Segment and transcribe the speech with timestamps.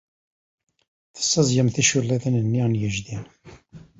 [1.15, 3.17] Tessaẓyem ticulliḍin-nni n yejdi.